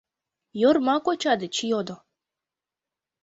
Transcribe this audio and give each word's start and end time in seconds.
—Йорма 0.61 0.95
коча 1.05 1.33
деч 1.41 1.55
йодо. 1.69 1.95